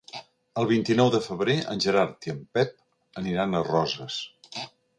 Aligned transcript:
El 0.61 0.67
vint-i-nou 0.71 1.11
de 1.15 1.19
febrer 1.25 1.57
en 1.75 1.83
Gerard 1.85 2.29
i 2.29 2.33
en 2.35 2.41
Pep 2.59 2.73
aniran 3.23 3.53
a 3.61 3.65
Roses. 3.69 4.21